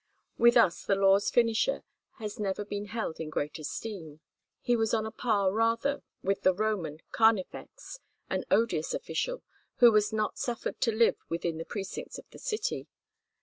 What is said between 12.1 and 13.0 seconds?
of the city.